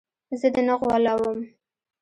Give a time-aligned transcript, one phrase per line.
[0.39, 1.39] زه دې نه غولوم.